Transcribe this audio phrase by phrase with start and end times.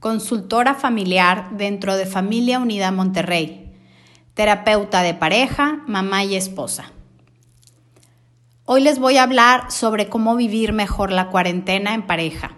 [0.00, 3.70] consultora familiar dentro de Familia Unida Monterrey,
[4.32, 6.90] terapeuta de pareja, mamá y esposa.
[8.64, 12.52] Hoy les voy a hablar sobre cómo vivir mejor la cuarentena en pareja.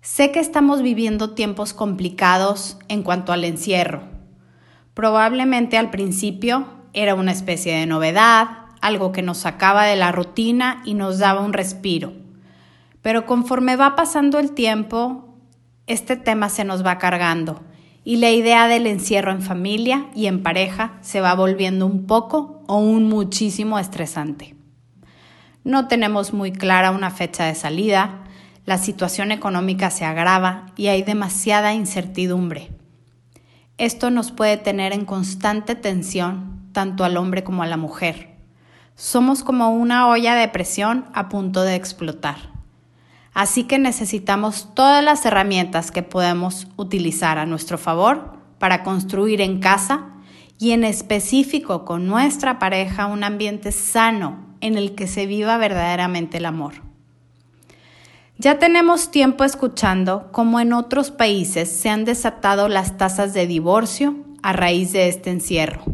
[0.00, 4.02] Sé que estamos viviendo tiempos complicados en cuanto al encierro.
[4.94, 10.82] Probablemente al principio era una especie de novedad, algo que nos sacaba de la rutina
[10.84, 12.12] y nos daba un respiro.
[13.02, 15.27] Pero conforme va pasando el tiempo,
[15.88, 17.62] este tema se nos va cargando
[18.04, 22.62] y la idea del encierro en familia y en pareja se va volviendo un poco
[22.66, 24.54] o un muchísimo estresante.
[25.64, 28.24] No tenemos muy clara una fecha de salida,
[28.64, 32.70] la situación económica se agrava y hay demasiada incertidumbre.
[33.78, 38.36] Esto nos puede tener en constante tensión tanto al hombre como a la mujer.
[38.94, 42.57] Somos como una olla de presión a punto de explotar.
[43.38, 49.60] Así que necesitamos todas las herramientas que podemos utilizar a nuestro favor para construir en
[49.60, 50.06] casa
[50.58, 56.38] y en específico con nuestra pareja un ambiente sano en el que se viva verdaderamente
[56.38, 56.82] el amor.
[58.38, 64.16] Ya tenemos tiempo escuchando cómo en otros países se han desatado las tasas de divorcio
[64.42, 65.84] a raíz de este encierro.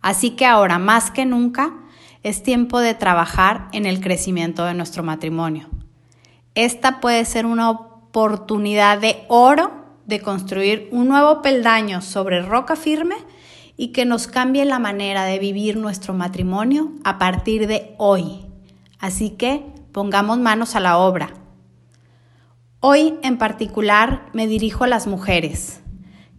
[0.00, 1.74] Así que ahora más que nunca
[2.22, 5.68] es tiempo de trabajar en el crecimiento de nuestro matrimonio.
[6.54, 9.72] Esta puede ser una oportunidad de oro
[10.06, 13.14] de construir un nuevo peldaño sobre roca firme
[13.76, 18.44] y que nos cambie la manera de vivir nuestro matrimonio a partir de hoy.
[18.98, 21.32] Así que pongamos manos a la obra.
[22.80, 25.80] Hoy en particular me dirijo a las mujeres,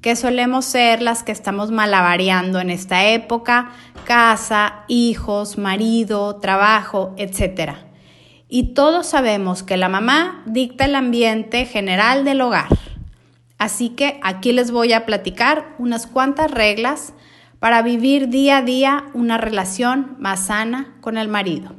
[0.01, 3.71] que solemos ser las que estamos malabareando en esta época,
[4.03, 7.90] casa, hijos, marido, trabajo, etc.
[8.53, 12.67] Y todos sabemos que la mamá dicta el ambiente general del hogar.
[13.57, 17.13] Así que aquí les voy a platicar unas cuantas reglas
[17.59, 21.75] para vivir día a día una relación más sana con el marido.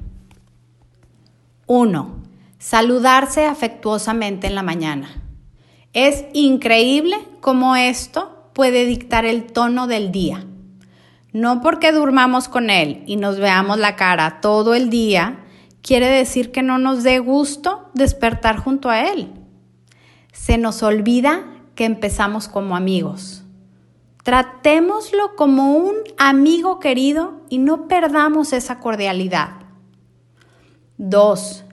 [1.66, 2.16] 1.
[2.58, 5.10] Saludarse afectuosamente en la mañana.
[5.92, 10.46] Es increíble cómo esto puede dictar el tono del día.
[11.34, 15.40] No porque durmamos con él y nos veamos la cara todo el día,
[15.82, 19.32] quiere decir que no nos dé gusto despertar junto a él.
[20.32, 21.44] Se nos olvida
[21.74, 23.42] que empezamos como amigos
[24.22, 29.50] Tratémoslo como un amigo querido y no perdamos esa cordialidad.
[30.98, 31.64] 2.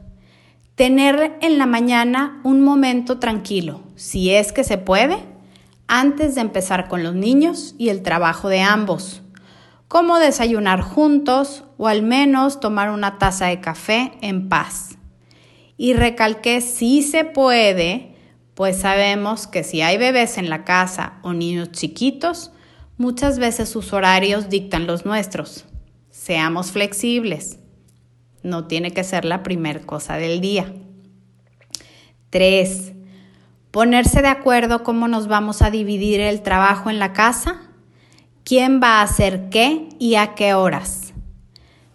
[0.73, 5.19] Tener en la mañana un momento tranquilo, si es que se puede,
[5.87, 9.21] antes de empezar con los niños y el trabajo de ambos,
[9.89, 14.97] como desayunar juntos o al menos tomar una taza de café en paz.
[15.75, 18.09] Y recalqué si se puede
[18.59, 22.51] pues sabemos que si hay bebés en la casa o niños chiquitos,
[22.97, 25.63] muchas veces sus horarios dictan los nuestros.
[26.09, 27.57] Seamos flexibles.
[28.43, 30.73] No tiene que ser la primer cosa del día.
[32.31, 32.91] 3.
[33.71, 37.61] Ponerse de acuerdo cómo nos vamos a dividir el trabajo en la casa,
[38.43, 41.13] quién va a hacer qué y a qué horas.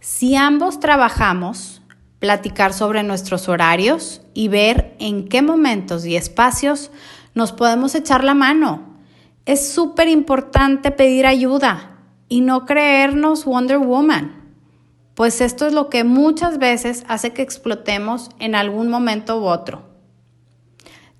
[0.00, 1.82] Si ambos trabajamos,
[2.18, 6.90] platicar sobre nuestros horarios y ver en qué momentos y espacios
[7.34, 8.94] nos podemos echar la mano.
[9.46, 14.44] Es súper importante pedir ayuda y no creernos Wonder Woman,
[15.14, 19.93] pues esto es lo que muchas veces hace que explotemos en algún momento u otro.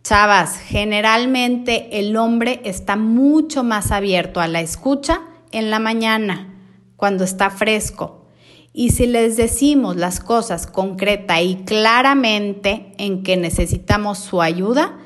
[0.04, 6.54] Chavas, generalmente el hombre está mucho más abierto a la escucha en la mañana,
[6.96, 8.26] cuando está fresco,
[8.74, 14.98] y si les decimos las cosas concreta y claramente en que necesitamos su ayuda,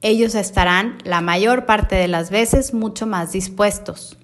[0.00, 4.16] ellos estarán la mayor parte de las veces mucho más dispuestos.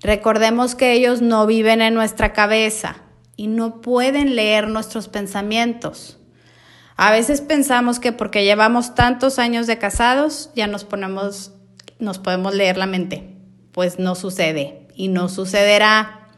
[0.00, 3.02] Recordemos que ellos no viven en nuestra cabeza
[3.36, 6.19] y no pueden leer nuestros pensamientos.
[7.02, 11.52] A veces pensamos que porque llevamos tantos años de casados ya nos ponemos
[11.98, 13.38] nos podemos leer la mente.
[13.72, 16.28] Pues no sucede y no sucederá.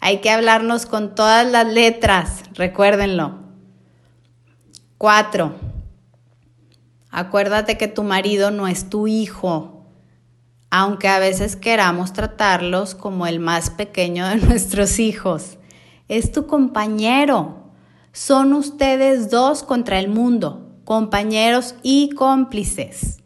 [0.00, 3.34] Hay que hablarnos con todas las letras, recuérdenlo.
[4.96, 5.56] Cuatro,
[7.10, 9.84] acuérdate que tu marido no es tu hijo.
[10.70, 15.58] aunque a veces queramos tratarlos como el más pequeño de nuestros hijos.
[16.08, 17.67] Es tu compañero.
[18.18, 23.20] Son ustedes dos contra el mundo, compañeros y cómplices.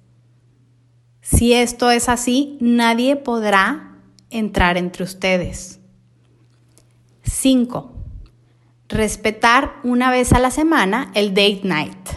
[1.23, 3.97] Si esto es así, nadie podrá
[4.29, 5.81] entrar entre ustedes.
[7.23, 7.91] 5.
[8.91, 12.09] Respetar una vez a la semana el date night.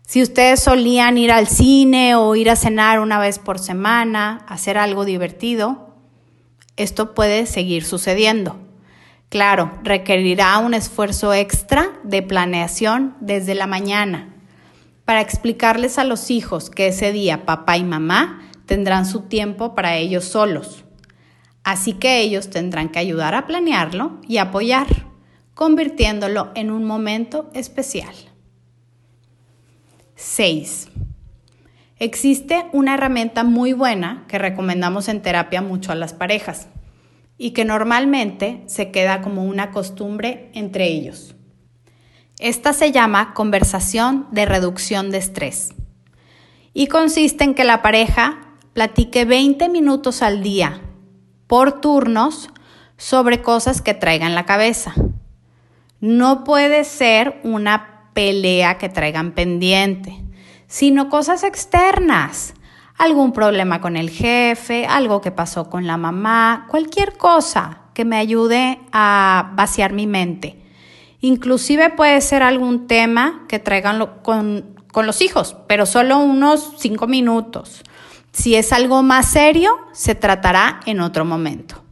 [0.00, 4.78] Si ustedes solían ir al cine o ir a cenar una vez por semana, hacer
[4.78, 5.94] algo divertido,
[6.78, 8.67] esto puede seguir sucediendo.
[9.28, 14.34] Claro, requerirá un esfuerzo extra de planeación desde la mañana
[15.04, 19.96] para explicarles a los hijos que ese día papá y mamá tendrán su tiempo para
[19.96, 20.84] ellos solos.
[21.62, 24.86] Así que ellos tendrán que ayudar a planearlo y apoyar,
[25.52, 28.14] convirtiéndolo en un momento especial.
[30.16, 30.88] 6.
[31.98, 36.68] Existe una herramienta muy buena que recomendamos en terapia mucho a las parejas
[37.38, 41.36] y que normalmente se queda como una costumbre entre ellos.
[42.38, 45.70] Esta se llama conversación de reducción de estrés
[46.74, 50.82] y consiste en que la pareja platique 20 minutos al día
[51.46, 52.50] por turnos
[52.96, 54.94] sobre cosas que traigan la cabeza.
[56.00, 60.22] No puede ser una pelea que traigan pendiente,
[60.66, 62.54] sino cosas externas.
[62.98, 68.16] Algún problema con el jefe, algo que pasó con la mamá, cualquier cosa que me
[68.16, 70.60] ayude a vaciar mi mente.
[71.20, 77.06] Inclusive puede ser algún tema que traigan con, con los hijos, pero solo unos cinco
[77.06, 77.82] minutos.
[78.32, 81.82] Si es algo más serio, se tratará en otro momento.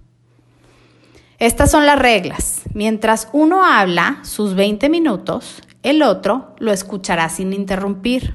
[1.38, 2.62] Estas son las reglas.
[2.72, 8.34] Mientras uno habla sus 20 minutos, el otro lo escuchará sin interrumpir.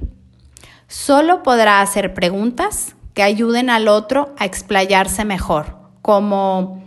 [0.92, 6.84] Solo podrá hacer preguntas que ayuden al otro a explayarse mejor, como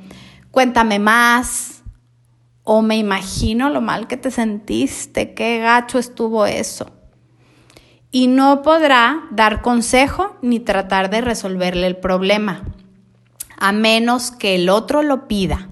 [0.50, 1.82] cuéntame más
[2.64, 6.92] o me imagino lo mal que te sentiste, qué gacho estuvo eso
[8.10, 12.62] y no podrá dar consejo ni tratar de resolverle el problema,
[13.56, 15.70] a menos que el otro lo pida.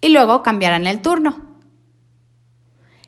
[0.00, 1.58] Y luego cambiarán el turno.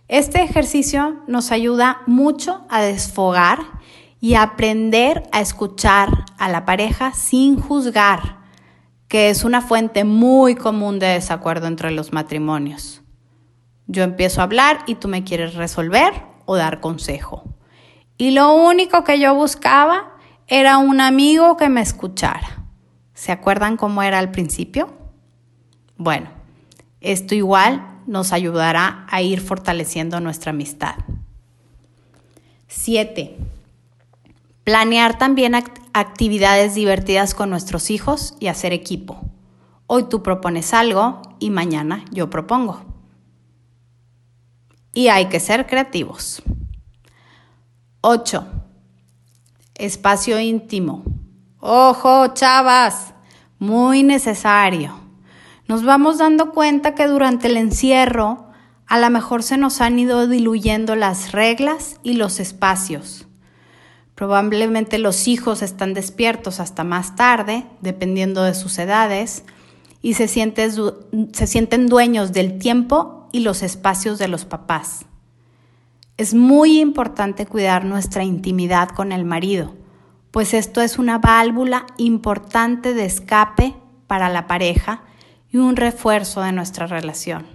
[0.08, 3.80] Este ejercicio nos ayuda mucho a desfogar
[4.20, 8.38] y aprender a escuchar a la pareja sin juzgar,
[9.08, 13.02] que es una fuente muy común de desacuerdo entre los matrimonios.
[13.86, 16.12] Yo empiezo a hablar y tú me quieres resolver
[16.44, 17.44] o dar consejo.
[18.18, 20.12] Y lo único que yo buscaba
[20.46, 22.64] era un amigo que me escuchara.
[23.14, 24.92] ¿Se acuerdan cómo era al principio?
[25.96, 26.28] Bueno,
[27.00, 30.96] esto igual nos ayudará a ir fortaleciendo nuestra amistad.
[32.68, 33.36] 7.
[34.70, 35.56] Planear también
[35.92, 39.18] actividades divertidas con nuestros hijos y hacer equipo.
[39.88, 42.80] Hoy tú propones algo y mañana yo propongo.
[44.94, 46.40] Y hay que ser creativos.
[48.02, 48.46] 8.
[49.74, 51.02] Espacio íntimo.
[51.58, 53.12] Ojo, chavas,
[53.58, 54.94] muy necesario.
[55.66, 58.46] Nos vamos dando cuenta que durante el encierro
[58.86, 63.26] a lo mejor se nos han ido diluyendo las reglas y los espacios.
[64.20, 69.44] Probablemente los hijos están despiertos hasta más tarde, dependiendo de sus edades,
[70.02, 75.06] y se, sienten dueños del tiempo y los espacios de los papás.
[76.18, 79.74] Es muy importante cuidar nuestra intimidad con el marido,
[80.32, 83.74] pues esto es una válvula importante de escape
[84.06, 85.00] para la pareja
[85.50, 87.46] y un refuerzo de nuestra relación.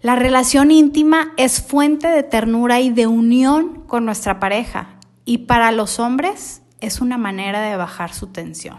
[0.00, 5.72] La relación íntima es fuente de ternura y de unión con nuestra pareja y para
[5.72, 8.78] los hombres es una manera de bajar su tensión.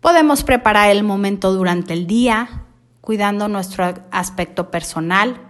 [0.00, 2.64] Podemos preparar el momento durante el día,
[3.00, 5.40] cuidando nuestro aspecto personal,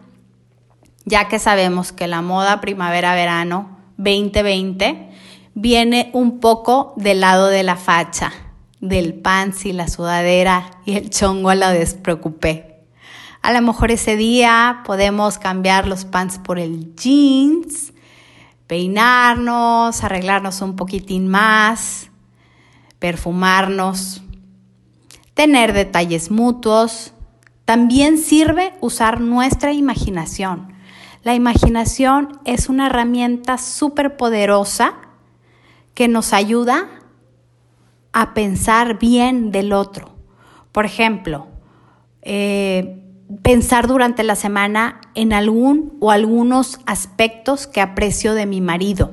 [1.04, 5.10] ya que sabemos que la moda primavera-verano 2020
[5.54, 8.32] viene un poco del lado de la facha,
[8.80, 12.86] del pants y la sudadera y el chongo a la despreocupé.
[13.42, 17.92] A lo mejor ese día podemos cambiar los pants por el jeans,
[18.70, 22.08] peinarnos, arreglarnos un poquitín más,
[23.00, 24.22] perfumarnos,
[25.34, 27.12] tener detalles mutuos.
[27.64, 30.70] También sirve usar nuestra imaginación
[31.22, 34.94] la imaginación es una herramienta súper poderosa
[35.92, 36.88] que nos ayuda
[38.12, 40.16] a pensar bien del otro.
[40.72, 41.46] Por ejemplo,
[42.22, 42.99] eh,
[43.42, 49.12] pensar durante la semana en algún o algunos aspectos que aprecio de mi marido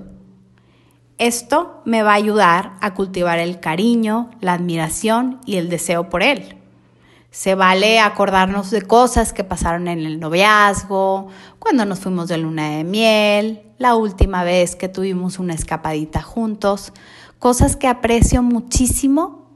[1.20, 6.24] Esto me va a ayudar a cultivar el cariño, la admiración y el deseo por
[6.24, 6.58] él.
[7.30, 11.28] Se vale acordarnos de cosas que pasaron en el noviazgo,
[11.60, 16.94] cuando nos fuimos de luna de miel, la última vez que tuvimos una escapadita juntos,
[17.38, 19.48] cosas que aprecio muchísimo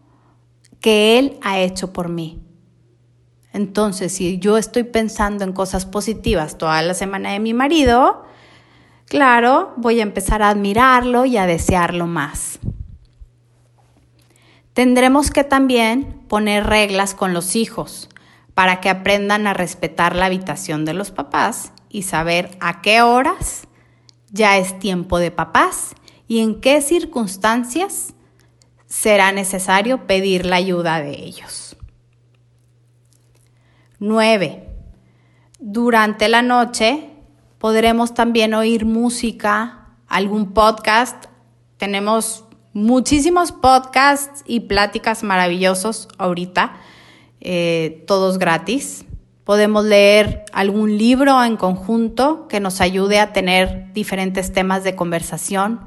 [0.79, 2.41] que él ha hecho por mí.
[3.53, 8.23] Entonces, si yo estoy pensando en cosas positivas toda la semana de mi marido,
[9.07, 12.59] claro, voy a empezar a admirarlo y a desearlo más.
[14.73, 18.09] Tendremos que también poner reglas con los hijos
[18.53, 23.67] para que aprendan a respetar la habitación de los papás y saber a qué horas
[24.31, 25.93] ya es tiempo de papás
[26.27, 28.13] y en qué circunstancias
[28.87, 31.70] será necesario pedir la ayuda de ellos.
[34.01, 34.67] 9.
[35.59, 37.07] Durante la noche
[37.59, 41.25] podremos también oír música, algún podcast.
[41.77, 42.43] Tenemos
[42.73, 46.73] muchísimos podcasts y pláticas maravillosos ahorita,
[47.41, 49.05] eh, todos gratis.
[49.43, 55.79] Podemos leer algún libro en conjunto que nos ayude a tener diferentes temas de conversación,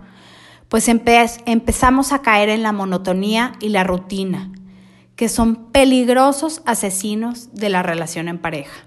[0.69, 4.53] pues empezamos a caer en la monotonía y la rutina,
[5.17, 8.85] que son peligrosos asesinos de la relación en pareja.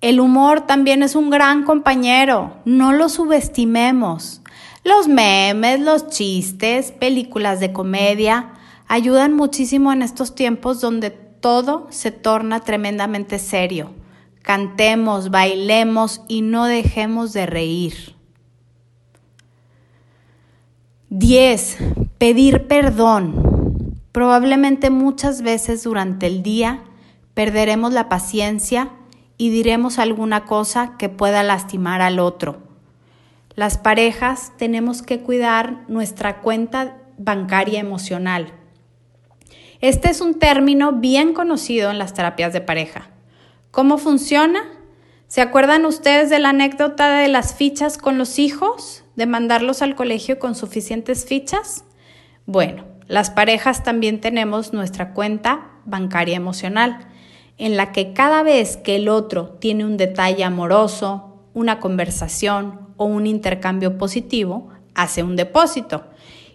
[0.00, 4.40] El humor también es un gran compañero, no lo subestimemos.
[4.82, 8.52] Los memes, los chistes, películas de comedia
[8.88, 13.92] ayudan muchísimo en estos tiempos donde todo se torna tremendamente serio.
[14.42, 18.16] Cantemos, bailemos y no dejemos de reír.
[21.10, 21.78] 10.
[22.18, 23.49] Pedir perdón.
[24.12, 26.82] Probablemente muchas veces durante el día
[27.34, 28.90] perderemos la paciencia
[29.36, 32.58] y diremos alguna cosa que pueda lastimar al otro.
[33.54, 38.54] Las parejas tenemos que cuidar nuestra cuenta bancaria emocional
[39.80, 43.08] este es un término bien conocido en las terapias de pareja.
[43.70, 44.62] ¿Cómo funciona?
[45.26, 49.04] ¿Se acuerdan ustedes de la anécdota de las fichas con los hijos?
[49.16, 51.84] ¿De mandarlos al colegio con suficientes fichas?
[52.44, 57.08] Bueno, las parejas también tenemos nuestra cuenta bancaria emocional,
[57.58, 63.06] en la que cada vez que el otro tiene un detalle amoroso, una conversación o
[63.06, 66.04] un intercambio positivo, hace un depósito.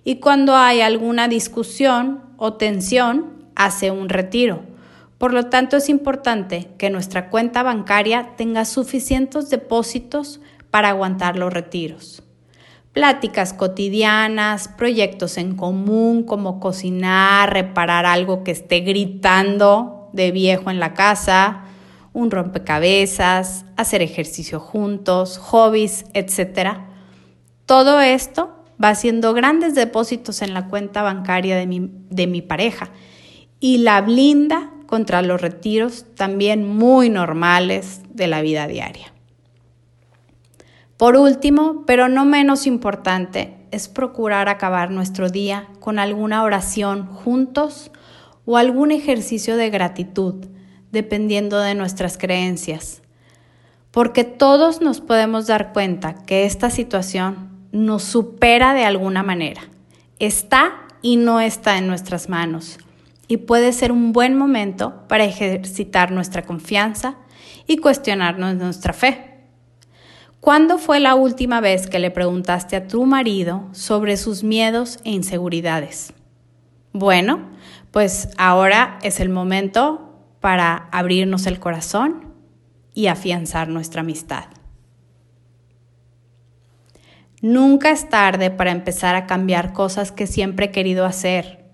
[0.05, 4.62] Y cuando hay alguna discusión o tensión, hace un retiro.
[5.17, 10.39] Por lo tanto, es importante que nuestra cuenta bancaria tenga suficientes depósitos
[10.71, 12.25] para aguantar los retiros.
[12.96, 20.80] Pláticas cotidianas, proyectos en común como cocinar, reparar algo que esté gritando de viejo en
[20.80, 21.66] la casa,
[22.14, 26.78] un rompecabezas, hacer ejercicio juntos, hobbies, etc.
[27.66, 32.92] Todo esto va haciendo grandes depósitos en la cuenta bancaria de mi, de mi pareja
[33.60, 39.14] y la blinda contra los retiros también muy normales de la vida diaria.
[40.98, 47.92] Por último, pero no menos importante, es procurar acabar nuestro día con alguna oración juntos
[48.46, 50.46] o algún ejercicio de gratitud,
[50.92, 53.02] dependiendo de nuestras creencias.
[53.92, 59.64] Porque todos nos podemos dar cuenta que esta situación nos supera de alguna manera.
[60.20, 62.78] Está y no está en nuestras manos
[63.28, 67.16] y puede ser un buen momento para ejercitar nuestra confianza
[67.68, 69.35] y cuestionarnos nuestra fe.
[70.46, 75.10] ¿Cuándo fue la última vez que le preguntaste a tu marido sobre sus miedos e
[75.10, 76.14] inseguridades?
[76.94, 77.50] Bueno,
[77.90, 82.32] pues ahora es el momento para abrirnos el corazón
[82.94, 84.44] y afianzar nuestra amistad.
[87.42, 91.66] Nunca es tarde para empezar a cambiar cosas que siempre he querido hacer.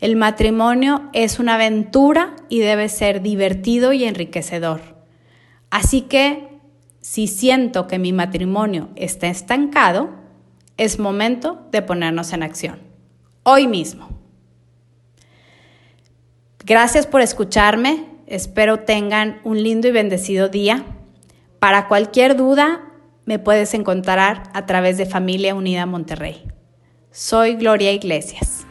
[0.00, 4.82] El matrimonio es una aventura y debe ser divertido y enriquecedor.
[5.70, 6.51] Así que,
[7.02, 10.10] si siento que mi matrimonio está estancado,
[10.76, 12.78] es momento de ponernos en acción.
[13.42, 14.08] Hoy mismo.
[16.64, 18.06] Gracias por escucharme.
[18.28, 20.86] Espero tengan un lindo y bendecido día.
[21.58, 22.92] Para cualquier duda,
[23.24, 26.46] me puedes encontrar a través de Familia Unida Monterrey.
[27.10, 28.64] Soy Gloria Iglesias.